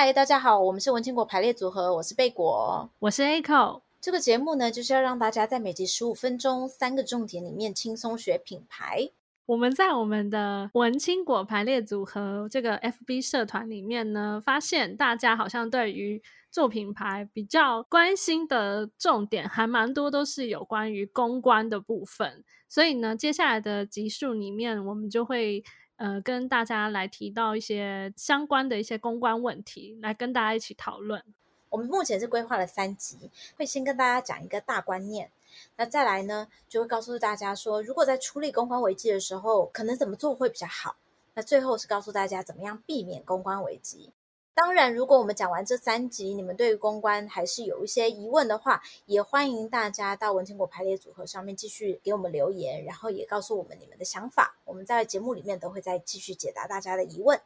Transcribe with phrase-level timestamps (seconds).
[0.00, 3.80] 嗨，大家好，我们是文青果排列组合，我是贝果，我是 Echo。
[4.00, 9.10] 这个节目呢，就是要让大家在每集十五分钟三个重点里面轻松学品牌。
[9.46, 22.44] 我们在我们的文青果排列组合这个 FB 社团里面呢，发现大家好像对于做品牌比较关心的重点还蛮多，都是有关于公关的部分。
[22.68, 25.64] 所以呢，接下来的集数里面，我们就会。
[25.98, 31.22] 呃，跟大家来提到一些相关的一些公关问题，来跟大家一起讨论。
[31.70, 35.30] 我们目前是规划了三集，会先跟大家讲一个大观念，
[35.76, 40.96] 那再来呢，就会告诉大家说，如果在处理公关危机的时候，可能怎么做会比较好。
[41.34, 44.12] 那最后是告诉大家怎么样避免公关危机。
[44.60, 54.56] 当然，如果我们讲完这三集，你们对于公关还是有一些疑问的话，也欢迎大家到文青果排列组合上面继续给我们留言，然后也告诉我们你们的想法。
[54.64, 57.40] 我们在节目里面都会再继续解答大家的疑问。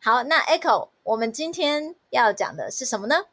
[0.00, 3.26] 好，那 Echo，我们今天要讲的是什么呢？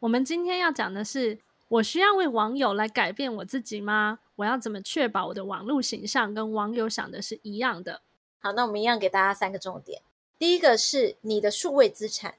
[0.00, 4.20] 我们今天要讲的是，我需要为网友来改变我自己吗？
[4.36, 8.00] 我要怎么确保我的网络形象跟网友想的是一样的？
[8.38, 10.00] 好，那我们一样给大家三个重点。
[10.38, 12.36] 第一个是你的数位资产。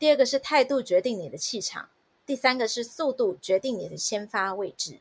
[0.00, 1.90] 第二个是态度决定你的气场，
[2.24, 5.00] 第三个是速度决定你的先发位置。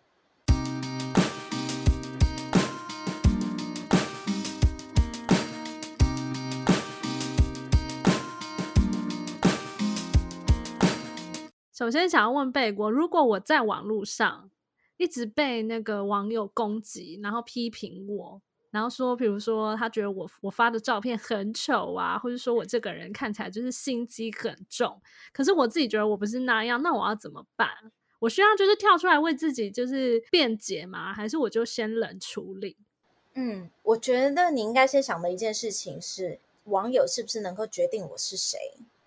[11.71, 14.51] 首先，想要问贝果，如果我在网络上
[14.97, 18.41] 一直被那个网友攻击，然后批评我。
[18.71, 25.01] 然后说，比如说他觉得我我发的照片很丑啊，或者说我这个人看起来就是心机很重，
[25.33, 27.69] 可是我自己觉得我不是那样，那我要怎么办？
[28.19, 31.13] 我需要就是跳出来为自己就是辩解吗？
[31.13, 32.77] 还是我就先冷处理？
[33.33, 38.59] 嗯，我觉得你应该先想的一件事情是，网友是不是能够决定我是谁？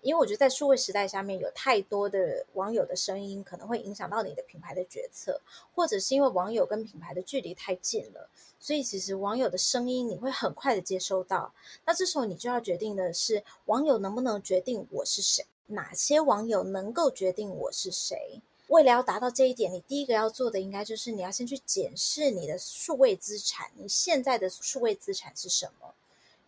[0.03, 5.39] 因为我觉得在数位时代下面，有太多的网友的声音可能会影响到你的品牌的决策，
[5.73, 11.53] 或者是因为网友跟品牌的距离太近了，所以其实网友的声音你会很快的接收到。
[11.85, 15.45] 那这时候你就要决定的是，网友能不能决定我是谁？
[15.67, 18.41] 哪些网友能够决定我是谁？
[18.67, 25.93] 为了要达到这一点，你第一个要做的应该就是你要先去检视你的数位资产，你现在的数位资产是什么？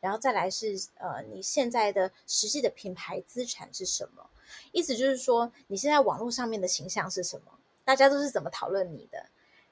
[0.05, 4.29] 然后再来是呃，你现在的实际的品牌资产是什么？
[4.71, 7.51] 意思就是说，你现在网络上面的形象是什么？
[7.83, 9.25] 大家都是怎么讨论你的？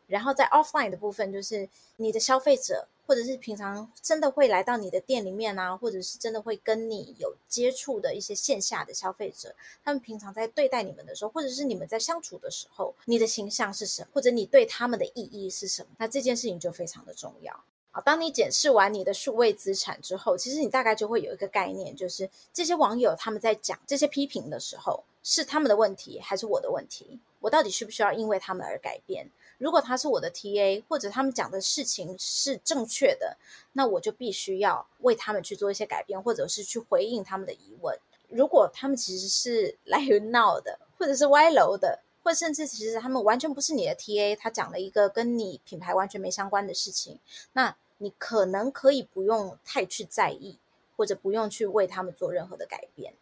[0.08, 14.08] 然后在 offline 的部分，就是你的消费者，或者是平常真的会来到你的店里面啊，或者是真的会跟你有接触的一些线下的消费者，他们平常在对待你们的时候，或者是你们在相处的时候，你的形象是什么？
[14.16, 15.90] 或者你对他们的意义是什么？
[16.00, 17.64] 那这件事情就非常的重要。
[17.96, 27.20] 好，当你检视完你的数位资产之后，其实你大概就会有一个概念，就是这些网友他们在讲这些批评的时候，是他们的问题还是我的问题？
[27.40, 29.30] 我到底需不需要因为他们而改变？
[29.59, 33.38] 如果他是我的 TA，或者他们讲的事情是正确的，
[33.74, 37.96] 那我就必须要为他们去做一些改变，或者是去回应他们的疑问。
[38.28, 40.00] 如果他们其实是来
[40.31, 47.20] 闹的，或者是歪楼的，或甚至其实他们完全不是你的 TA，他讲了一个跟你品牌完全没相关的事情，
[47.54, 47.75] 那。
[48.03, 50.58] 你可能可以不用太去在意，
[50.97, 53.14] 或者不用去为他们做任何的改变。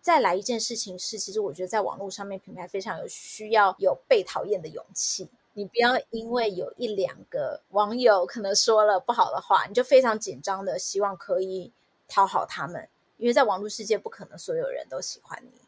[0.00, 5.28] 再来一件事情是，其实我觉得在网络上面，品牌非常有需要有被讨厌的勇气。
[5.52, 11.70] 你不要因为有一两个网友可能说了不好的话，你就非常紧张的希望可以
[12.08, 15.60] 讨好他们，因为在网络世界不可能所有人都喜欢你。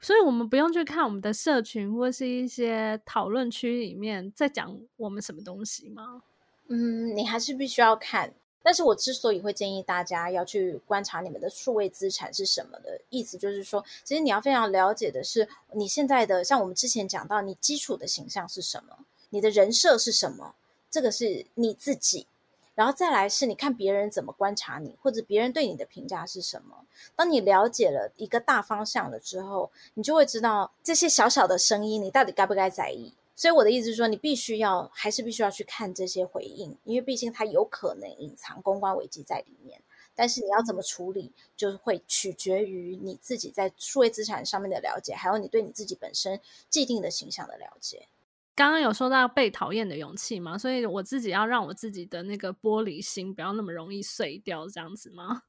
[0.00, 6.22] 所以我们不用去看我们的社群或是一些讨论区里面在讲我们什么东西吗？
[6.68, 8.32] 嗯，你还是必须要看。
[8.62, 20.54] 但是我之所以会建议大家要去观察你们的数位资产是什么的意思，就是说，其实你要非常了解的是你现在的，像我们之前讲到，你基础的形象是什么，你的人设是什么，
[20.90, 22.26] 这个是你自己。
[22.74, 26.86] 然后再来是你看别人怎么观察你，或者别人对你的评价是什么。
[27.14, 33.12] 当你了解了一个大方向了之后，你就会知道这些小小的声音，你到底该不该在意。
[33.36, 39.82] 所以我的意思是说，你必须要还是必须要去看这些回应，因为毕竟它有可能隐藏公关危机在里面。
[40.14, 46.40] 但是你要怎么处理，就会取决于你自己在数位资产上面的了解，还有你对你自己本身
[46.70, 48.06] 既定的形象的了解。
[48.54, 55.42] 刚刚有说到被讨厌的勇气嘛，所以我自己要让我自己的那个玻璃心不要那么容易碎掉，这样子吗？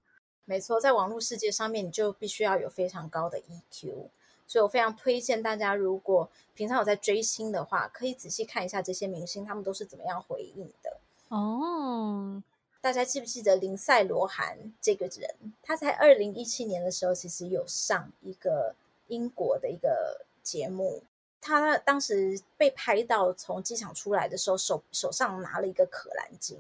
[0.45, 4.09] 没错，在网络世界上面，你就必须要有非常高的 EQ。
[4.47, 10.97] 所以我非常推荐大家，如果平常有在追星的话，可以仔细看一下这些明星他们都是怎么样回应的。
[11.29, 12.43] 哦，
[12.79, 15.53] 大家记不记得林赛罗韩这个人？
[15.63, 18.75] 他在二零一七年的时候，其实有上一个
[19.07, 21.01] 英国的一个节目，
[21.41, 26.59] 他当时被拍到从机场出来的时候，手手上拿了一个可兰经，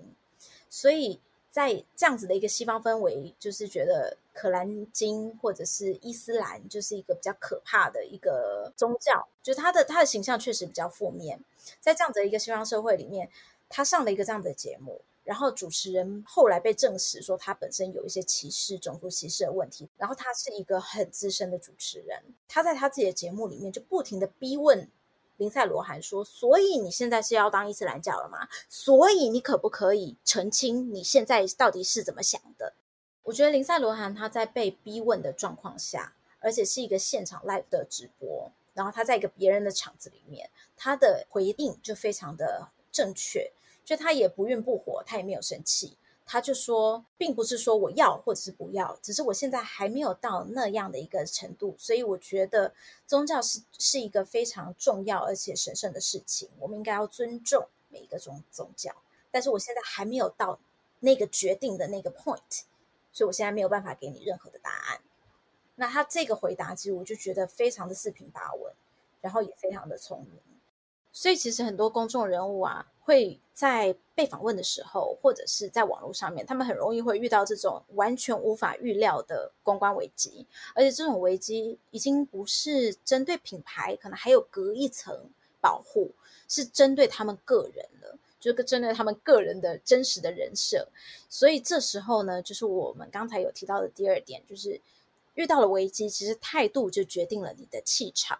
[0.67, 1.19] 所以
[1.55, 11.39] 在这样子的一个西方氛围，就是觉得可兰经或者是伊斯兰就是一个比较可怕的一个宗教，就他的他的形象确实比较负面，
[11.79, 13.29] 在这样子的一个西方社会里面，
[13.69, 14.99] 他上了一个这样的节目。
[15.23, 19.87] 然后主持人后来被证实说他本身有一些歧视、种族歧视的问题。
[19.97, 24.89] 然后他是一个很资深的主持人，他在他自己的节目里面就不停的逼问
[25.37, 28.47] 林赛罗韩说：“所以你现在是要当伊斯兰教了吗？
[28.69, 32.73] 所以你可不可以澄清你现在到底是怎么想的？”
[33.23, 43.51] 我觉得林赛罗韩他在被逼问的状况下，而且是一个现场 live 的直播，然后他在一个别人的场子里面，他的回应就非常的正确。
[43.83, 52.73] 就他也不愠不火，他也没有生气，他就说，并不是说我要或者是不要，只是我现在还没有到那样的一个程度，所以我觉得
[53.05, 58.95] 宗教是是一个非常重要而且神圣的事情，我们应该要尊重每一个宗宗教，
[59.29, 60.59] 但是我现在还没有到
[60.99, 62.63] 那个决定的那个 point，
[63.11, 65.01] 所以我现在没有办法给你任何的答案。
[65.75, 68.73] 那他这个回答其实我就觉得非常的四平八稳，
[69.21, 70.41] 然后也非常的聪明。
[71.17, 85.17] 所以其实很多公众人物啊，会在被访问的时候，或者是在网络上面，他们很容易会遇到这种完全无法预料的公关危机，而且这种危机已经不是针对品牌，可能还有隔一层
[85.61, 86.11] 保护，
[86.49, 90.85] 是针对他们个人的，就是针对他们个人的真实的人设。
[91.29, 94.81] 所以这时候呢，就是我们刚才有提到的第二点，就是
[95.35, 98.37] 遇到了危机，其实态度就决定了你的气场。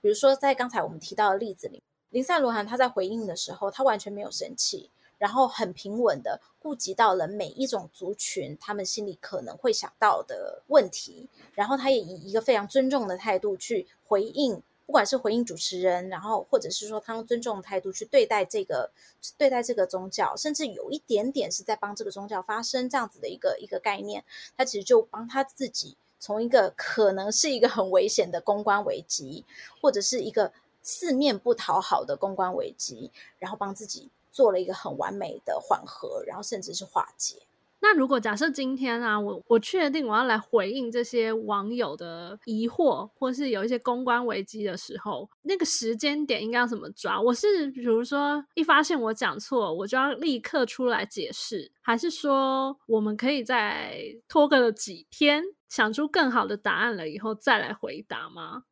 [0.00, 1.82] 比如说在刚才我们提到的例子里。
[2.14, 4.88] 林赛罗韩他在回应的时候，他完全没有生气，
[5.18, 18.92] 然后很平稳的顾及到了每一种族群他们心里可能会想到的问题，然后他也以一个非常尊重的态度去回应，不管是回应主持人，然后或者是说他用尊重的态度去对待这个
[19.36, 24.24] 对待这个宗教，甚至有一点点是在帮这个宗教发声这样子的一个一个概念，
[24.56, 29.44] 他其实就帮他自己从一个可能是一个很危险的公关危机，
[29.80, 30.52] 或者是一个。
[30.84, 33.10] 四面不讨好的公关危机，
[33.40, 37.42] 然后帮自己做了一个很完美的缓和，然后甚至是化解。
[37.80, 47.20] 那如果假设今天啊，我我确定我要来回应这些网友的疑惑，或是有一些公关危机的时候，那个时间点应该要怎么抓？
[47.20, 58.64] 我是比如说一发现我讲错，我就要立刻出来解释，还是说我们可以再拖个几天，想出更好的答案了以后再来回答吗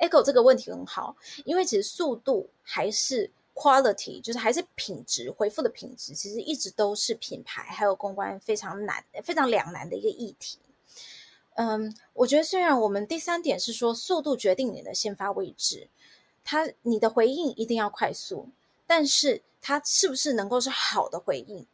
[0.00, 1.14] ？Echo 这个问题很好，
[1.44, 10.58] 因为其实速度还是 quality，就是还是品质回复的品质，其实一直都是品牌还有公关非常难、非常两难的一个议题。
[11.54, 15.88] 嗯，我觉得虽然我们第三点是说速度决定你的先发位置，
[16.42, 18.48] 它你的回应一定要快速，
[18.86, 21.66] 但是它是不是能够是好的回应，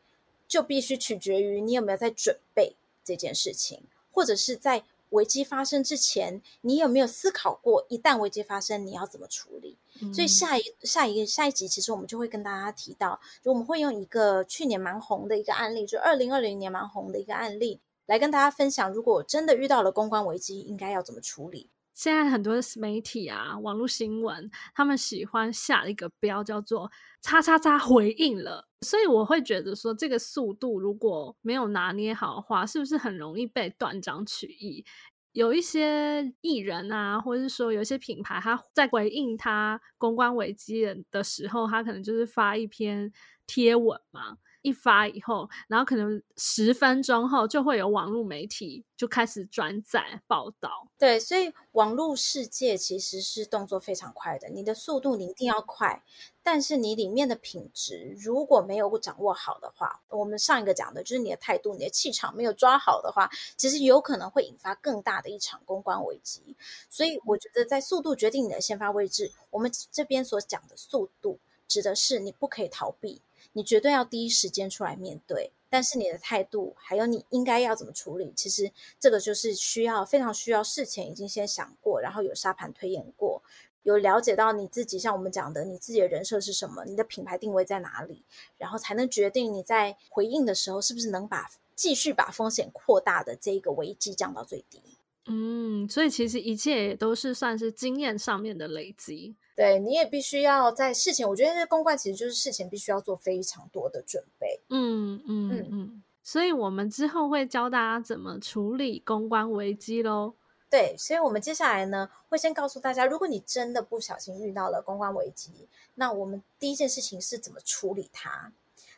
[0.48, 2.74] 就必须取决于你有没有在准备
[3.04, 4.82] 这件事情，或者是在。
[5.10, 9.78] 危机发生之前，你有没有思考过，一旦危机发生，你要怎么处理？
[10.02, 21.70] 嗯、所以下一下一个下一集，其实我们就会跟大家提到，就我们会用一个去年蛮红的一个案例，就二零二零年蛮红的一个案例，来跟大家分享，如果真的遇到了公关危机，应该要怎么处理。
[21.94, 26.90] 现在很多媒体啊，网络新闻，他们喜欢下一个标叫做
[27.22, 34.84] “叉叉叉回应了”，所以我会觉得说，这个速度如果没有拿捏好的话，是不是很容易被断章取义？
[35.32, 43.12] 有一些艺人啊，或者是说有一些品牌，他在回应他公关危机的时候，他可能就是发一篇
[43.46, 44.38] 贴文嘛。
[44.66, 50.88] 一发以后，然后可能十分钟后就会有网络媒体就开始转载报道。
[50.98, 56.02] 对，所以网络世界其实是动作非常快的，你的速度你一定要快，
[56.42, 66.56] 但是你里面的品质如果没有掌握好的话，我们上一个讲的就是你的态度、你的气场没有抓好的话，其实有可能会引发更大的一场公关危机。
[66.90, 73.20] 所以我觉得在速度决定你的先发位置，我们这边所讲的速度指的是你不可以逃避。
[73.56, 78.70] 你绝对要第一时间出来面对，但是你的态度还有你应该要怎么处理，其实
[79.00, 83.42] 这个就是需要非常需要事前已经先想过，然后有沙盘推演过，
[83.82, 88.22] 有了解到你自己像我们讲的你自己的人设是什么，你的品牌定位在哪里，
[88.58, 94.82] 然后才能决定你在回应的时候是不是能把继续把风险扩大的这个危机降到最低。
[95.24, 99.34] 嗯，所以其实一切也都是算是经验上面的累积。
[99.56, 104.60] 对，你也必须要在事前，我觉得这公关其实就是事前必须要做非常多的准备。
[104.68, 110.34] 嗯嗯嗯嗯，所以我们之后会教大家怎么处理公关危机喽。
[110.68, 118.52] 对，所以我们接下来呢，会先告诉大家，如果你真的不小心遇到了公关危机，那我们第一件事情是怎么处理它。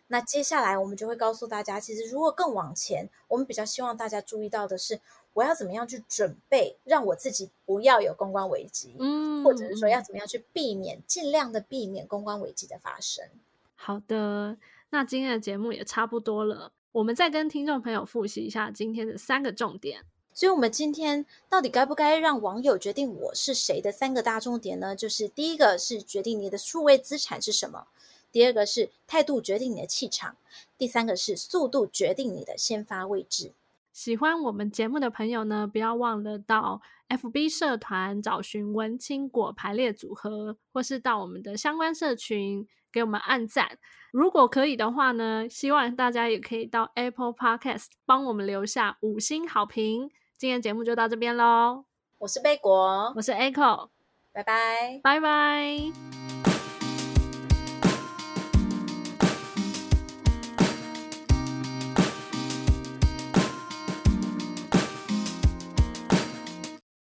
[0.09, 5.01] 那接下来我们就会告诉大家，其实如果更往前，我们比较希望大家注意到的是，
[5.35, 13.25] 我要怎么样去准备，让我自己不要有公关危机，嗯，或者是说要怎么样去避免，尽量的避免公关危机的发生。
[13.77, 14.57] 好的，
[14.91, 20.05] 那今天的节目也差不多了，我们再跟听众朋友复习一下今天的三个重点。
[20.33, 24.95] 所以，我们今天到底该不该让网友决定我是谁的三个大重点呢？
[24.95, 27.89] 就是第一个是决定你的数位资产是什么，
[28.31, 30.37] 第二个是态度决定你的气场，
[30.77, 33.53] 第三个是速度决定你的先发位置。
[33.93, 43.79] 喜欢我们节目的朋友呢，不要忘了到 FB 社团找寻文青果排列组合，或是到我们的相关社群给我们按赞。
[44.13, 50.11] 如果可以的话呢，希望大家也可以到 Apple Podcast 帮我们留下五星好评。
[50.37, 51.85] 今天节目就到这边喽，
[52.19, 53.89] 我是贝果，我是 Echo，
[54.33, 56.48] 拜拜，拜拜。